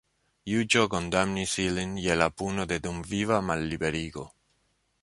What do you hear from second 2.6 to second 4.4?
de dumviva malliberigo.